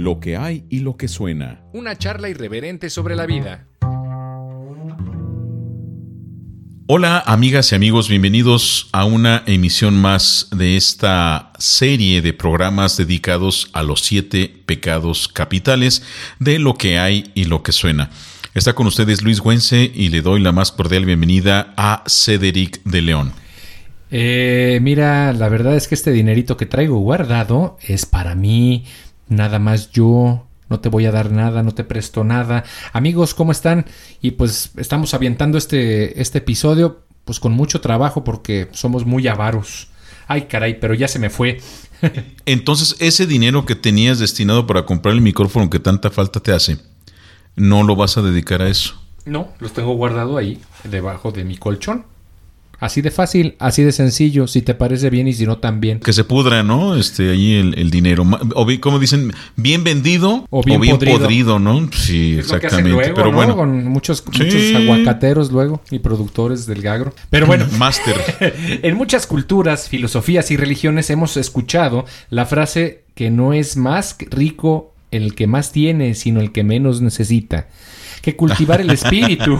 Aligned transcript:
Lo 0.00 0.18
que 0.18 0.38
hay 0.38 0.64
y 0.70 0.78
lo 0.80 0.96
que 0.96 1.08
suena. 1.08 1.60
Una 1.74 1.98
charla 1.98 2.30
irreverente 2.30 2.88
sobre 2.88 3.16
la 3.16 3.26
vida. 3.26 3.66
Hola 6.86 7.22
amigas 7.26 7.70
y 7.70 7.74
amigos, 7.74 8.08
bienvenidos 8.08 8.88
a 8.92 9.04
una 9.04 9.42
emisión 9.46 10.00
más 10.00 10.48
de 10.56 10.78
esta 10.78 11.52
serie 11.58 12.22
de 12.22 12.32
programas 12.32 12.96
dedicados 12.96 13.68
a 13.74 13.82
los 13.82 14.00
siete 14.00 14.50
pecados 14.64 15.28
capitales 15.28 16.02
de 16.38 16.58
lo 16.58 16.76
que 16.76 16.98
hay 16.98 17.30
y 17.34 17.44
lo 17.44 17.62
que 17.62 17.72
suena. 17.72 18.08
Está 18.54 18.72
con 18.72 18.86
ustedes 18.86 19.20
Luis 19.20 19.40
Güense 19.40 19.92
y 19.94 20.08
le 20.08 20.22
doy 20.22 20.40
la 20.40 20.52
más 20.52 20.72
cordial 20.72 21.04
bienvenida 21.04 21.74
a 21.76 22.04
Cedric 22.06 22.82
de 22.84 23.02
León. 23.02 23.32
Eh, 24.10 24.78
mira, 24.82 25.32
la 25.34 25.48
verdad 25.48 25.76
es 25.76 25.86
que 25.86 25.94
este 25.94 26.10
dinerito 26.10 26.56
que 26.56 26.66
traigo 26.66 26.98
guardado 26.98 27.76
es 27.86 28.06
para 28.06 28.34
mí, 28.34 28.84
nada 29.30 29.58
más 29.58 29.90
yo, 29.90 30.46
no 30.68 30.80
te 30.80 30.90
voy 30.90 31.06
a 31.06 31.12
dar 31.12 31.32
nada, 31.32 31.62
no 31.62 31.72
te 31.72 31.84
presto 31.84 32.22
nada. 32.22 32.64
Amigos, 32.92 33.32
¿cómo 33.32 33.52
están? 33.52 33.86
Y 34.20 34.32
pues 34.32 34.72
estamos 34.76 35.14
avientando 35.14 35.56
este, 35.56 36.20
este 36.20 36.38
episodio 36.38 37.04
pues 37.24 37.40
con 37.40 37.52
mucho 37.52 37.80
trabajo 37.80 38.24
porque 38.24 38.68
somos 38.72 39.06
muy 39.06 39.26
avaros. 39.28 39.88
Ay, 40.26 40.42
caray, 40.42 40.78
pero 40.78 40.94
ya 40.94 41.08
se 41.08 41.18
me 41.18 41.30
fue. 41.30 41.60
Entonces, 42.46 42.96
ese 43.00 43.26
dinero 43.26 43.66
que 43.66 43.74
tenías 43.74 44.18
destinado 44.18 44.66
para 44.66 44.84
comprar 44.84 45.14
el 45.14 45.20
micrófono 45.20 45.70
que 45.70 45.80
tanta 45.80 46.10
falta 46.10 46.40
te 46.40 46.52
hace, 46.52 46.78
¿no 47.56 47.82
lo 47.82 47.96
vas 47.96 48.16
a 48.16 48.22
dedicar 48.22 48.62
a 48.62 48.68
eso? 48.68 49.00
No, 49.24 49.48
los 49.58 49.72
tengo 49.72 49.94
guardado 49.94 50.36
ahí, 50.36 50.60
debajo 50.84 51.32
de 51.32 51.44
mi 51.44 51.56
colchón. 51.56 52.04
Así 52.80 53.02
de 53.02 53.10
fácil, 53.10 53.56
así 53.58 53.82
de 53.82 53.92
sencillo, 53.92 54.46
si 54.46 54.62
te 54.62 54.74
parece 54.74 55.10
bien 55.10 55.28
y 55.28 55.34
si 55.34 55.44
no 55.46 55.58
también. 55.58 56.00
Que 56.00 56.12
se 56.14 56.24
pudra, 56.24 56.62
¿no? 56.62 56.96
Este, 56.96 57.30
ahí 57.30 57.54
el, 57.56 57.78
el 57.78 57.90
dinero. 57.90 58.24
O 58.54 58.64
bien, 58.64 58.80
como 58.80 58.98
dicen, 58.98 59.32
bien 59.56 59.84
vendido 59.84 60.46
O 60.50 60.62
bien 60.62 60.80
podrido. 60.80 61.18
podrido. 61.18 61.58
¿no? 61.58 61.88
Sí, 61.92 62.32
Es 62.38 62.46
exactamente. 62.46 62.90
luego, 62.90 63.14
Pero 63.14 63.30
¿no? 63.30 63.36
bueno, 63.36 63.56
Con 63.56 63.84
muchos, 63.86 64.24
Sí. 64.32 64.42
muchos 64.44 64.74
aguacateros 64.74 65.52
luego 65.52 65.82
y 65.90 65.98
productores 65.98 66.64
del 66.66 66.80
gagro. 66.82 67.14
Pero 67.28 67.46
bueno, 67.46 67.66
Master. 67.78 68.16
en 68.82 68.96
muchas 68.96 69.26
culturas, 69.26 69.88
filosofías 69.88 70.50
y 70.50 70.56
religiones 70.56 71.10
hemos 71.10 71.36
escuchado 71.36 72.06
la 72.30 72.46
frase 72.46 73.02
que 73.14 73.30
no 73.30 73.52
es 73.52 73.76
más 73.76 74.16
rico 74.30 74.94
el 75.10 75.34
que 75.34 75.46
más 75.46 75.72
tiene, 75.72 76.14
sino 76.14 76.40
el 76.40 76.50
que 76.52 76.64
menos 76.64 77.02
necesita. 77.02 77.68
Que 78.22 78.36
cultivar 78.36 78.80
el 78.80 78.90
espíritu 78.90 79.58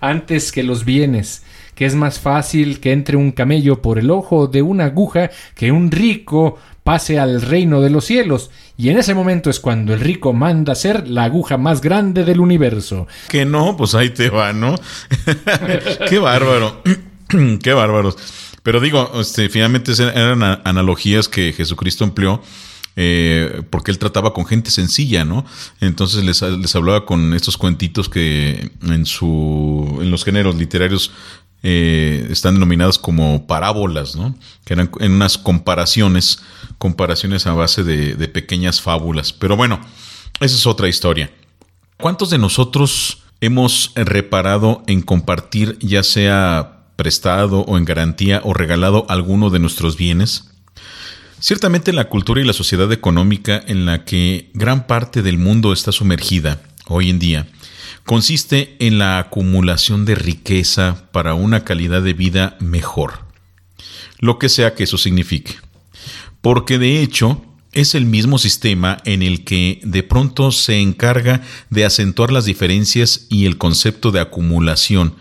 antes 0.00 0.52
que 0.52 0.62
los 0.62 0.84
bienes. 0.84 1.42
Que 1.78 1.86
es 1.86 1.94
más 1.94 2.18
fácil 2.18 2.80
que 2.80 2.90
entre 2.90 3.16
un 3.16 3.30
camello 3.30 3.80
por 3.80 4.00
el 4.00 4.10
ojo 4.10 4.48
de 4.48 4.62
una 4.62 4.86
aguja 4.86 5.30
que 5.54 5.70
un 5.70 5.92
rico 5.92 6.58
pase 6.82 7.20
al 7.20 7.40
reino 7.40 7.80
de 7.80 7.88
los 7.88 8.04
cielos. 8.04 8.50
Y 8.76 8.88
en 8.88 8.98
ese 8.98 9.14
momento 9.14 9.48
es 9.48 9.60
cuando 9.60 9.94
el 9.94 10.00
rico 10.00 10.32
manda 10.32 10.74
ser 10.74 11.06
la 11.06 11.22
aguja 11.22 11.56
más 11.56 11.80
grande 11.80 12.24
del 12.24 12.40
universo. 12.40 13.06
Que 13.28 13.44
no, 13.44 13.76
pues 13.76 13.94
ahí 13.94 14.10
te 14.10 14.28
va, 14.28 14.52
¿no? 14.52 14.74
Qué 16.08 16.18
bárbaro. 16.18 16.82
Qué 17.62 17.72
bárbaros. 17.74 18.16
Pero 18.64 18.80
digo, 18.80 19.12
este, 19.20 19.48
finalmente 19.48 19.92
eran 20.02 20.42
analogías 20.64 21.28
que 21.28 21.52
Jesucristo 21.52 22.02
empleó. 22.02 22.42
eh, 23.00 23.62
porque 23.70 23.92
él 23.92 23.98
trataba 23.98 24.34
con 24.34 24.44
gente 24.44 24.72
sencilla, 24.72 25.24
¿no? 25.24 25.46
Entonces 25.80 26.24
les, 26.24 26.42
les 26.42 26.74
hablaba 26.74 27.06
con 27.06 27.32
estos 27.34 27.56
cuentitos 27.56 28.08
que 28.08 28.72
en 28.82 29.06
su 29.06 29.98
en 30.00 30.10
los 30.10 30.24
géneros 30.24 30.56
literarios 30.56 31.12
eh, 31.62 32.28
están 32.30 32.54
denominados 32.54 32.98
como 32.98 33.46
parábolas, 33.46 34.14
¿no? 34.14 34.36
Que 34.64 34.74
eran 34.74 34.90
en 35.00 35.12
unas 35.12 35.38
comparaciones, 35.38 36.40
comparaciones 36.78 37.46
a 37.46 37.52
base 37.52 37.82
de, 37.84 38.14
de 38.14 38.28
pequeñas 38.28 38.80
fábulas. 38.80 39.32
Pero 39.32 39.56
bueno, 39.56 39.80
esa 40.40 40.56
es 40.56 40.66
otra 40.66 40.88
historia. 40.88 41.30
¿Cuántos 41.96 42.30
de 42.30 42.38
nosotros 42.38 43.24
hemos 43.40 43.92
reparado 43.96 44.84
en 44.86 45.02
compartir, 45.02 45.78
ya 45.80 46.02
sea 46.02 46.84
prestado 46.96 47.60
o 47.60 47.76
en 47.76 47.84
garantía 47.84 48.40
o 48.44 48.54
regalado 48.54 49.06
alguno 49.08 49.50
de 49.50 49.58
nuestros 49.58 49.96
bienes? 49.96 50.50
Ciertamente 51.40 51.92
la 51.92 52.08
cultura 52.08 52.40
y 52.40 52.44
la 52.44 52.52
sociedad 52.52 52.90
económica 52.92 53.62
en 53.66 53.86
la 53.86 54.04
que 54.04 54.50
gran 54.54 54.86
parte 54.86 55.22
del 55.22 55.38
mundo 55.38 55.72
está 55.72 55.92
sumergida 55.92 56.60
hoy 56.86 57.10
en 57.10 57.18
día 57.18 57.46
consiste 58.04 58.76
en 58.80 58.98
la 58.98 59.18
acumulación 59.18 60.04
de 60.04 60.14
riqueza 60.14 61.04
para 61.12 61.34
una 61.34 61.64
calidad 61.64 62.02
de 62.02 62.12
vida 62.12 62.56
mejor, 62.60 63.24
lo 64.18 64.38
que 64.38 64.48
sea 64.48 64.74
que 64.74 64.84
eso 64.84 64.98
signifique. 64.98 65.54
Porque 66.40 66.78
de 66.78 67.02
hecho 67.02 67.44
es 67.72 67.94
el 67.94 68.06
mismo 68.06 68.38
sistema 68.38 68.98
en 69.04 69.22
el 69.22 69.44
que 69.44 69.80
de 69.84 70.02
pronto 70.02 70.52
se 70.52 70.80
encarga 70.80 71.42
de 71.70 71.84
acentuar 71.84 72.32
las 72.32 72.44
diferencias 72.44 73.26
y 73.28 73.46
el 73.46 73.58
concepto 73.58 74.10
de 74.10 74.20
acumulación. 74.20 75.14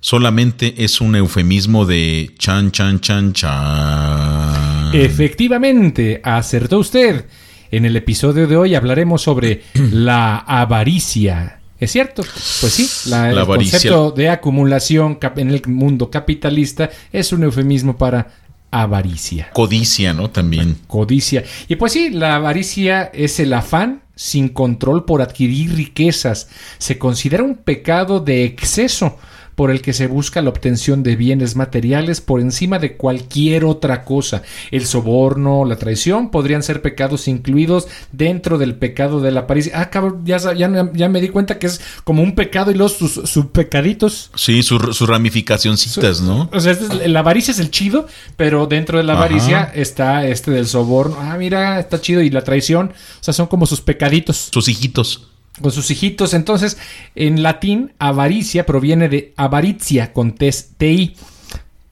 Solamente 0.00 0.82
es 0.82 1.00
un 1.00 1.14
eufemismo 1.14 1.84
de 1.84 2.34
chan, 2.38 2.70
chan, 2.70 3.00
chan, 3.00 3.32
chan. 3.34 4.94
Efectivamente, 4.94 6.20
acertó 6.24 6.78
usted. 6.78 7.26
En 7.70 7.84
el 7.84 7.94
episodio 7.96 8.46
de 8.46 8.56
hoy 8.56 8.74
hablaremos 8.74 9.22
sobre 9.22 9.62
la 9.74 10.38
avaricia. 10.38 11.59
¿Es 11.80 11.92
cierto? 11.92 12.22
Pues 12.22 12.72
sí, 12.72 13.10
la, 13.10 13.32
La 13.32 13.40
el 13.40 13.46
concepto 13.46 14.10
de 14.10 14.28
acumulación 14.28 15.18
en 15.36 15.50
el 15.50 15.62
mundo 15.66 16.10
capitalista 16.10 16.90
es 17.10 17.32
un 17.32 17.42
eufemismo 17.42 17.96
para 17.96 18.28
avaricia, 18.70 19.50
Codicia, 19.52 20.12
¿no? 20.12 20.30
También. 20.30 20.76
codicia. 20.86 21.42
Y 21.66 21.76
pues 21.76 21.92
sí, 21.92 22.10
la 22.10 22.36
avaricia 22.36 23.10
es 23.14 23.40
el 23.40 23.52
afán 23.52 24.02
sin 24.14 24.50
control 24.50 25.04
por 25.06 25.22
adquirir 25.22 25.74
riquezas. 25.74 26.48
Se 26.78 26.98
considera 26.98 27.42
un 27.42 27.56
pecado 27.56 28.20
de 28.20 28.44
exceso 28.44 29.18
por 29.60 29.70
el 29.70 29.82
que 29.82 29.92
se 29.92 30.06
busca 30.06 30.40
la 30.40 30.48
obtención 30.48 31.02
de 31.02 31.16
bienes 31.16 31.54
materiales 31.54 32.22
por 32.22 32.40
encima 32.40 32.78
de 32.78 32.96
cualquier 32.96 33.66
otra 33.66 34.06
cosa. 34.06 34.40
El 34.70 34.86
soborno, 34.86 35.66
la 35.66 35.76
traición 35.76 36.30
podrían 36.30 36.62
ser 36.62 36.80
pecados 36.80 37.28
incluidos 37.28 37.86
dentro 38.10 38.56
del 38.56 38.74
pecado 38.74 39.20
de 39.20 39.32
la 39.32 39.40
avaricia. 39.40 39.78
Ah, 39.78 39.90
cabrón, 39.90 40.22
ya, 40.24 40.38
ya, 40.54 40.90
ya 40.94 41.08
me 41.10 41.20
di 41.20 41.28
cuenta 41.28 41.58
que 41.58 41.66
es 41.66 41.78
como 42.04 42.22
un 42.22 42.34
pecado 42.34 42.70
y 42.70 42.74
los 42.74 42.94
sus, 42.94 43.12
sus 43.12 43.46
pecaditos. 43.52 44.30
Sí, 44.34 44.62
sus 44.62 44.96
sus 44.96 45.06
ramificacioncitas, 45.06 46.22
¿no? 46.22 46.48
O 46.54 46.60
sea, 46.60 46.72
este 46.72 46.86
es- 46.86 47.10
la 47.10 47.18
avaricia 47.20 47.52
es 47.52 47.58
el 47.58 47.70
chido, 47.70 48.06
pero 48.38 48.66
dentro 48.66 48.96
de 48.96 49.04
la 49.04 49.12
Ajá. 49.12 49.24
avaricia 49.24 49.70
está 49.74 50.26
este 50.26 50.52
del 50.52 50.68
soborno. 50.68 51.18
Ah, 51.20 51.36
mira, 51.38 51.78
está 51.80 52.00
chido. 52.00 52.22
Y 52.22 52.30
la 52.30 52.44
traición, 52.44 52.92
o 53.20 53.22
sea, 53.22 53.34
son 53.34 53.46
como 53.46 53.66
sus 53.66 53.82
pecaditos 53.82 54.48
Sus 54.52 54.70
hijitos. 54.70 55.26
Con 55.60 55.72
sus 55.72 55.90
hijitos. 55.90 56.34
Entonces, 56.34 56.78
en 57.14 57.42
latín, 57.42 57.92
avaricia 57.98 58.66
proviene 58.66 59.08
de 59.08 59.32
avaritia 59.36 60.12
con 60.12 60.34
TI. 60.34 61.16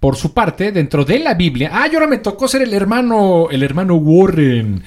Por 0.01 0.15
su 0.15 0.33
parte, 0.33 0.71
dentro 0.71 1.05
de 1.05 1.19
la 1.19 1.35
Biblia. 1.35 1.71
Ah, 1.73 1.89
y 1.91 1.95
ahora 1.95 2.07
me 2.07 2.19
tocó 2.19 2.47
ser 2.47 2.63
el 2.63 2.73
hermano, 2.73 3.49
el 3.51 3.65
hermano 3.65 3.97
Warren. 3.97 4.85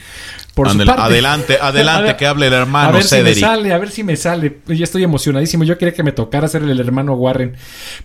Por 0.54 0.70
su 0.70 0.78
parte. 0.78 1.02
adelante, 1.02 1.58
adelante, 1.62 2.00
A 2.00 2.06
ver, 2.08 2.18
que 2.18 2.28
hable 2.28 2.48
el 2.48 2.54
a 2.54 2.58
hermano 2.60 2.94
ver 2.94 3.04
si 3.04 3.22
me 3.22 3.36
sale, 3.36 3.74
a 3.74 3.78
ver 3.78 3.90
si 3.90 4.04
me 4.04 4.16
sale. 4.16 4.60
Ya 4.68 4.84
estoy 4.84 5.04
emocionadísimo. 5.04 5.64
Yo 5.64 5.78
quería 5.78 5.94
que 5.94 6.04
me 6.04 6.14
tocara 6.14 6.48
ser 6.48 6.64
el 6.64 6.80
hermano 6.80 7.14
Warren. 7.16 7.56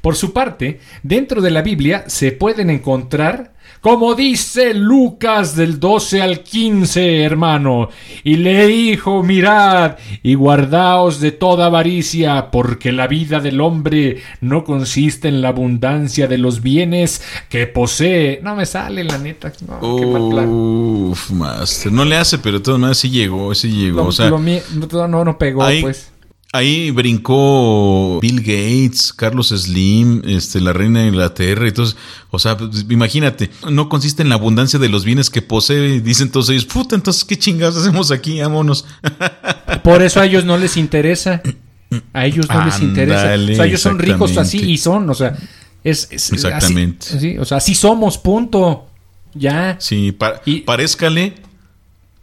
Por 0.00 0.16
su 0.16 0.32
parte, 0.32 0.80
dentro 1.02 1.40
de 1.40 1.50
la 1.50 1.62
Biblia 1.62 2.04
se 2.08 2.32
pueden 2.32 2.70
encontrar, 2.70 3.52
como 3.86 4.14
dice 4.16 4.74
Lucas 4.74 5.54
del 5.54 5.78
12 5.78 6.20
al 6.20 6.40
15, 6.40 7.22
hermano, 7.22 7.88
y 8.24 8.36
le 8.36 8.66
dijo, 8.66 9.22
mirad 9.22 9.96
y 10.24 10.34
guardaos 10.34 11.20
de 11.20 11.30
toda 11.30 11.66
avaricia, 11.66 12.50
porque 12.50 12.90
la 12.90 13.06
vida 13.06 13.38
del 13.38 13.60
hombre 13.60 14.22
no 14.40 14.64
consiste 14.64 15.28
en 15.28 15.40
la 15.40 15.48
abundancia 15.50 16.26
de 16.26 16.38
los 16.38 16.62
bienes 16.62 17.22
que 17.48 17.68
posee. 17.68 18.40
No 18.42 18.56
me 18.56 18.66
sale, 18.66 19.04
la 19.04 19.18
neta. 19.18 19.52
No, 19.66 19.96
qué 19.96 20.06
mal 20.06 20.28
plan. 20.30 20.48
Uf, 20.48 21.30
master. 21.30 21.92
No 21.92 22.04
le 22.04 22.16
hace, 22.16 22.38
pero 22.38 22.58
de 22.58 22.64
todas 22.64 22.80
maneras 22.80 22.98
sí 22.98 23.10
llegó, 23.10 23.54
sí 23.54 23.68
llegó. 23.70 23.98
Lo- 23.98 24.06
o 24.08 24.12
sea, 24.12 24.28
lo 24.30 24.38
mie- 24.40 24.62
no, 24.90 25.06
no, 25.08 25.24
no 25.24 25.38
pegó, 25.38 25.62
ahí, 25.62 25.80
pues. 25.80 26.10
Ahí 26.52 26.90
brincó 26.90 28.18
Bill 28.20 28.40
Gates, 28.40 29.12
Carlos 29.12 29.48
Slim, 29.48 30.22
este, 30.26 30.60
la 30.60 30.72
reina 30.72 31.00
de 31.02 31.08
Inglaterra. 31.08 31.68
Entonces, 31.68 31.96
o 32.30 32.38
sea, 32.38 32.56
pues, 32.56 32.86
imagínate, 32.88 33.50
no 33.70 33.88
consiste 33.88 34.22
en 34.22 34.28
la 34.28 34.36
abundancia 34.36 34.78
de 34.78 34.88
los 34.88 35.04
bienes 35.04 35.28
que 35.30 35.42
posee. 35.42 36.00
Dicen 36.00 36.30
todos 36.30 36.48
ellos, 36.50 36.64
puta, 36.64 36.94
entonces, 36.94 37.24
¿qué 37.24 37.36
chingados 37.38 37.76
hacemos 37.76 38.10
aquí? 38.10 38.40
Vámonos. 38.40 38.84
Por 39.84 40.02
eso 40.02 40.20
a 40.20 40.26
ellos 40.26 40.44
no 40.44 40.56
les 40.58 40.76
interesa. 40.76 41.42
A 42.12 42.26
ellos 42.26 42.48
no 42.48 42.64
les 42.64 42.80
interesa. 42.80 43.34
O 43.34 43.54
sea, 43.54 43.64
ellos 43.66 43.80
son 43.80 43.98
ricos 43.98 44.36
así 44.36 44.58
y 44.58 44.78
son, 44.78 45.08
o 45.10 45.14
sea, 45.14 45.36
es, 45.84 46.08
es- 46.10 46.32
Exactamente. 46.32 47.06
así- 47.08 47.18
sí, 47.20 47.38
o 47.38 47.44
sea, 47.44 47.58
así 47.58 47.74
somos, 47.74 48.18
punto. 48.18 48.86
Ya, 49.34 49.76
Sí, 49.78 50.12
pa- 50.12 50.40
Y- 50.46 50.60
parezcale 50.60 51.34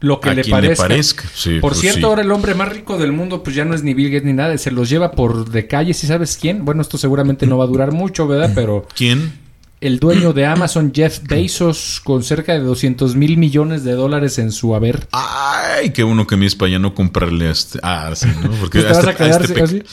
lo 0.03 0.19
que 0.19 0.29
a 0.29 0.33
le 0.33 0.41
quien 0.44 0.55
le 0.57 0.61
parezca. 0.75 0.83
parezca. 0.88 1.23
Sí, 1.33 1.59
Por 1.59 1.71
pues 1.71 1.79
cierto, 1.81 2.00
sí. 2.00 2.03
ahora 2.05 2.21
el 2.23 2.31
hombre 2.31 2.53
más 2.55 2.69
rico 2.69 2.97
del 2.97 3.11
mundo, 3.13 3.41
pues 3.41 3.55
ya 3.55 3.63
no 3.65 3.73
es 3.73 3.83
ni 3.83 3.94
Bill 3.94 4.09
Gates 4.11 4.25
ni 4.25 4.33
nada, 4.33 4.57
se 4.57 4.69
los 4.71 4.89
lleva 4.89 5.11
por 5.11 5.50
de 5.50 5.65
calle, 5.65 5.94
si 5.94 6.07
sabes 6.07 6.38
quién. 6.39 6.65
Bueno, 6.65 6.81
esto 6.81 6.97
seguramente 6.97 7.47
no 7.47 7.57
va 7.57 7.63
a 7.63 7.67
durar 7.67 7.91
mucho, 7.94 8.27
¿verdad? 8.27 8.51
Pero 8.53 8.85
¿Quién? 8.95 9.31
el 9.79 10.00
dueño 10.00 10.33
de 10.33 10.45
Amazon, 10.45 10.91
Jeff 10.94 11.19
Bezos, 11.23 12.01
con 12.03 12.21
cerca 12.23 12.53
de 12.53 12.59
200 12.59 13.15
mil 13.15 13.38
millones 13.38 13.83
de 13.83 13.94
dólares 13.94 14.39
en 14.39 14.51
su 14.51 14.75
haber. 14.75 15.07
Ay, 15.11 15.91
qué 15.91 16.03
bueno 16.03 16.27
que 16.27 16.35
me 16.38 16.45
es 16.45 16.55
para 16.55 16.71
ya 16.71 16.79
no 16.79 16.94
comprarle 16.94 17.47
a 17.47 17.51
este. 17.51 17.79
Ah, 17.81 18.11
sí, 18.13 18.27
¿no? 18.44 18.50
Porque 18.61 18.79
Pues 18.81 18.85
te 18.85 18.89
a, 18.91 18.94
vas 18.95 19.07
a 19.07 19.09
este, 19.11 19.23
a 19.23 19.27
quedar 19.27 19.41
este 19.41 19.53
pe- 19.53 19.61
así. 19.63 19.83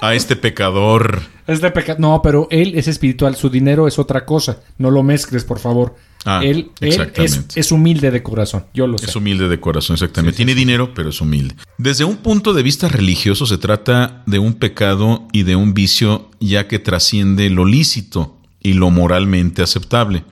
a 0.00 0.14
este 0.14 0.36
pecador. 0.36 1.20
Este 1.46 1.70
peca- 1.70 1.96
No, 1.98 2.20
pero 2.22 2.48
él 2.50 2.72
es 2.76 2.88
espiritual, 2.88 3.34
su 3.36 3.48
dinero 3.50 3.86
es 3.88 3.98
otra 3.98 4.24
cosa. 4.24 4.58
No 4.78 4.90
lo 4.90 5.02
mezcles, 5.02 5.44
por 5.44 5.58
favor. 5.58 5.96
Ah, 6.24 6.40
él 6.42 6.70
él 6.80 6.88
es, 6.88 6.98
exactamente. 6.98 7.60
es 7.60 7.72
humilde 7.72 8.10
de 8.10 8.22
corazón, 8.22 8.64
yo 8.74 8.86
lo 8.86 8.98
sé. 8.98 9.06
Es 9.06 9.16
humilde 9.16 9.48
de 9.48 9.60
corazón, 9.60 9.94
exactamente. 9.94 10.36
Tiene 10.36 10.54
dinero, 10.54 10.92
pero 10.94 11.10
es 11.10 11.20
humilde. 11.20 11.54
Desde 11.78 12.04
un 12.04 12.16
punto 12.18 12.52
de 12.54 12.62
vista 12.62 12.88
religioso 12.88 13.46
se 13.46 13.58
trata 13.58 14.22
de 14.26 14.38
un 14.38 14.54
pecado 14.54 15.28
y 15.32 15.44
de 15.44 15.56
un 15.56 15.74
vicio 15.74 16.30
ya 16.40 16.66
que 16.68 16.78
trasciende 16.78 17.50
lo 17.50 17.64
lícito 17.64 18.36
y 18.60 18.74
lo 18.74 18.90
moralmente 18.90 19.62
aceptable. 19.62 20.24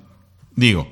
Digo, 0.55 0.88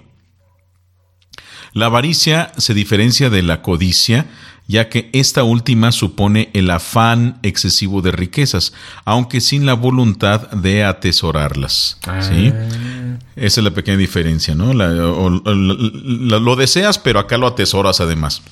la 1.72 1.86
avaricia 1.86 2.52
se 2.56 2.72
diferencia 2.72 3.30
de 3.30 3.42
la 3.42 3.60
codicia, 3.60 4.26
ya 4.66 4.88
que 4.88 5.10
esta 5.12 5.42
última 5.44 5.92
supone 5.92 6.48
el 6.54 6.70
afán 6.70 7.38
excesivo 7.42 8.00
de 8.02 8.12
riquezas, 8.12 8.72
aunque 9.04 9.40
sin 9.40 9.66
la 9.66 9.74
voluntad 9.74 10.50
de 10.52 10.84
atesorarlas. 10.84 11.98
¿sí? 12.22 12.52
Esa 13.36 13.60
es 13.60 13.64
la 13.64 13.70
pequeña 13.72 13.98
diferencia, 13.98 14.54
¿no? 14.54 14.72
La- 14.72 14.88
o- 15.06 15.26
o- 15.26 15.54
la- 15.54 16.38
lo 16.38 16.56
deseas, 16.56 16.98
pero 16.98 17.18
acá 17.18 17.36
lo 17.36 17.46
atesoras 17.46 18.00
además. 18.00 18.42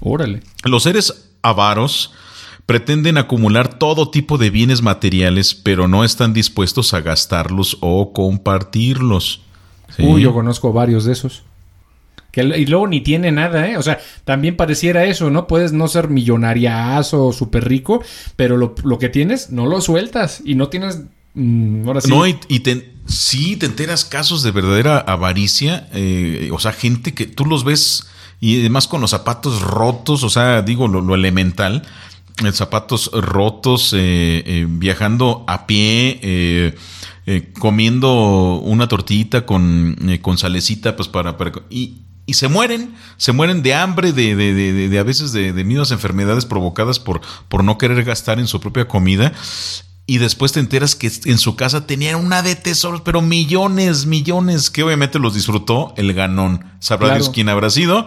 Órale. 0.00 0.42
Los 0.64 0.82
seres 0.84 1.30
avaros 1.42 2.12
pretenden 2.66 3.16
acumular 3.18 3.78
todo 3.78 4.10
tipo 4.10 4.38
de 4.38 4.50
bienes 4.50 4.82
materiales, 4.82 5.54
pero 5.54 5.88
no 5.88 6.04
están 6.04 6.32
dispuestos 6.32 6.94
a 6.94 7.00
gastarlos 7.00 7.78
o 7.80 8.12
compartirlos. 8.12 9.40
¿sí? 9.96 10.02
Uy, 10.04 10.22
yo 10.22 10.32
conozco 10.34 10.72
varios 10.72 11.04
de 11.04 11.12
esos. 11.12 11.42
Y 12.42 12.66
luego 12.66 12.86
ni 12.86 13.00
tiene 13.00 13.32
nada, 13.32 13.68
¿eh? 13.68 13.76
O 13.76 13.82
sea, 13.82 13.98
también 14.24 14.56
pareciera 14.56 15.04
eso, 15.04 15.30
¿no? 15.30 15.46
Puedes 15.46 15.72
no 15.72 15.88
ser 15.88 16.08
millonariazo 16.08 17.32
súper 17.32 17.66
rico, 17.68 18.02
pero 18.36 18.56
lo, 18.56 18.74
lo 18.84 18.98
que 18.98 19.08
tienes 19.08 19.50
no 19.50 19.66
lo 19.66 19.80
sueltas 19.80 20.42
y 20.44 20.54
no 20.54 20.68
tienes... 20.68 21.02
mm. 21.34 21.88
No, 22.08 22.26
y, 22.26 22.36
y 22.48 22.60
te, 22.60 22.92
sí 23.06 23.56
te 23.56 23.66
enteras 23.66 24.04
casos 24.04 24.42
de 24.42 24.50
verdadera 24.50 24.98
avaricia, 24.98 25.88
eh, 25.92 26.50
o 26.52 26.58
sea, 26.58 26.72
gente 26.72 27.14
que 27.14 27.26
tú 27.26 27.44
los 27.46 27.64
ves 27.64 28.06
y 28.40 28.60
además 28.60 28.88
con 28.88 29.00
los 29.00 29.10
zapatos 29.12 29.62
rotos, 29.62 30.22
o 30.22 30.28
sea, 30.30 30.62
digo 30.62 30.88
lo, 30.88 31.00
lo 31.00 31.14
elemental, 31.14 31.82
eh, 32.44 32.52
zapatos 32.52 33.10
rotos, 33.12 33.94
eh, 33.96 34.66
viajando 34.68 35.44
a 35.46 35.66
pie, 35.66 36.74
comiendo 37.58 38.60
una 38.62 38.88
tortillita 38.88 39.46
con, 39.46 39.96
con 40.20 40.36
salecita, 40.36 40.96
pues 40.96 41.08
para... 41.08 41.36
para 41.38 41.52
y, 41.70 42.02
y 42.26 42.34
se 42.34 42.48
mueren, 42.48 42.94
se 43.16 43.32
mueren 43.32 43.62
de 43.62 43.74
hambre, 43.74 44.12
de, 44.12 44.34
de, 44.36 44.52
de, 44.52 44.72
de- 44.72 44.88
de 44.88 44.98
a 44.98 45.02
veces 45.04 45.32
de, 45.32 45.52
de 45.52 45.64
mismas 45.64 45.92
enfermedades 45.92 46.44
provocadas 46.44 46.98
por, 46.98 47.20
por 47.48 47.62
no 47.64 47.78
querer 47.78 48.02
gastar 48.04 48.38
en 48.40 48.48
su 48.48 48.60
propia 48.60 48.88
comida. 48.88 49.32
Y 50.08 50.18
después 50.18 50.52
te 50.52 50.60
enteras 50.60 50.94
que 50.94 51.10
en 51.24 51.38
su 51.38 51.56
casa 51.56 51.86
tenían 51.86 52.14
una 52.24 52.40
de 52.42 52.54
tesoros, 52.54 53.00
pero 53.00 53.22
millones, 53.22 54.06
millones, 54.06 54.70
que 54.70 54.84
obviamente 54.84 55.18
los 55.18 55.34
disfrutó 55.34 55.94
el 55.96 56.12
ganón. 56.12 56.64
Sabrá 56.78 57.08
Claro. 57.08 57.22
Dios 57.24 57.30
quién 57.34 57.48
habrá 57.48 57.70
sido, 57.70 58.06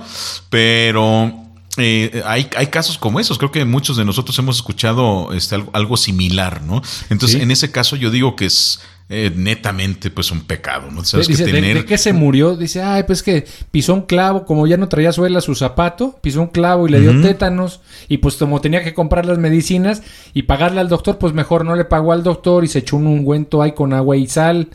pero 0.49 1.33
eh, 1.81 2.21
hay, 2.25 2.47
hay 2.55 2.67
casos 2.67 2.97
como 2.97 3.19
esos. 3.19 3.37
Creo 3.37 3.51
que 3.51 3.65
muchos 3.65 3.97
de 3.97 4.05
nosotros 4.05 4.37
hemos 4.39 4.57
escuchado 4.57 5.33
este, 5.33 5.55
algo, 5.55 5.69
algo 5.73 5.97
similar, 5.97 6.61
¿no? 6.61 6.81
Entonces, 7.09 7.37
Sí. 7.37 7.43
en 7.43 7.51
ese 7.51 7.71
caso, 7.71 7.95
yo 7.95 8.11
digo 8.11 8.35
que 8.35 8.45
es 8.45 8.79
eh, 9.11 9.31
netamente 9.35 10.11
pues 10.11 10.29
un 10.31 10.41
pecado, 10.41 10.91
¿no? 10.91 11.03
Sabes 11.03 11.27
Dice, 11.27 11.43
que 11.45 11.51
¿de- 11.51 11.57
tener. 11.61 11.77
¿de, 11.77 11.85
qué 11.85 11.97
se 11.97 12.13
murió? 12.13 12.55
Dice, 12.55 12.83
ay, 12.83 13.03
pues 13.03 13.23
que 13.23 13.43
pisó 13.71 13.95
un 13.95 14.03
clavo, 14.03 14.45
como 14.45 14.67
ya 14.67 14.77
no 14.77 14.87
traía 14.87 15.11
suela 15.11 15.41
su 15.41 15.55
zapato, 15.55 16.19
pisó 16.21 16.41
un 16.41 16.47
clavo 16.49 16.87
y 16.87 16.91
le 16.91 17.01
dio 17.01 17.19
tétanos. 17.19 17.81
Y 18.07 18.17
pues 18.19 18.35
como 18.35 18.61
tenía 18.61 18.83
que 18.83 18.93
comprar 18.93 19.25
las 19.25 19.39
medicinas 19.39 20.03
y 20.35 20.43
pagarle 20.43 20.79
al 20.79 20.89
doctor, 20.89 21.17
pues 21.17 21.33
mejor 21.33 21.65
no 21.65 21.75
le 21.75 21.85
pagó 21.85 22.13
al 22.13 22.21
doctor 22.21 22.63
y 22.63 22.67
se 22.67 22.79
echó 22.79 22.97
un 22.97 23.07
ungüento 23.07 23.63
ahí 23.63 23.71
con 23.71 23.93
agua 23.93 24.15
y 24.15 24.27
sal. 24.27 24.69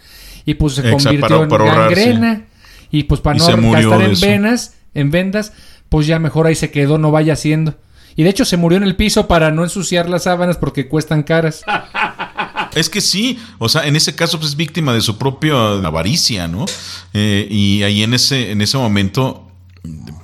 Y 0.45 0.55
pues 0.55 0.75
se 0.75 0.81
Exacto, 0.81 1.05
convirtió 1.05 1.29
para- 1.29 1.43
en 1.45 1.49
para 1.49 1.65
gangrena. 1.87 2.45
Y 2.91 3.05
pues 3.05 3.21
para 3.21 3.39
no 3.39 3.47
gastar 3.71 4.03
en 4.03 4.21
venas, 4.21 4.75
en 4.95 5.11
vendas, 5.13 5.53
pues 5.95 6.09
ya 6.09 6.19
mejor 6.19 6.49
ahí 6.49 6.57
se 6.57 6.73
quedó, 6.73 6.99
no 6.99 7.13
vaya 7.13 7.35
haciendo. 7.35 7.77
Y 8.17 8.25
de 8.25 8.31
hecho 8.31 8.45
se 8.45 8.57
murió 8.57 8.79
en 8.79 8.83
el 8.83 8.97
piso 8.97 9.29
para 9.29 9.53
no 9.53 9.63
ensuciar 9.63 10.09
las 10.09 10.25
sábanas 10.25 10.57
porque 10.57 10.89
cuestan 10.89 11.23
caras. 11.23 11.63
Es 12.75 12.91
que 12.91 13.01
sí, 13.01 13.39
o 13.59 13.69
sea, 13.69 13.87
en 13.87 13.95
ese 13.95 14.17
caso 14.17 14.41
pues, 14.41 14.51
es 14.51 14.57
víctima 14.57 14.93
de 14.93 15.01
su 15.01 15.17
propia 15.17 15.55
avaricia, 15.75 16.49
¿no? 16.49 16.67
Eh, 17.13 17.47
y 17.49 17.85
ahí 17.85 18.03
en 18.03 18.13
ese, 18.13 18.51
en 18.51 18.61
ese 18.61 18.77
momento, 18.77 19.47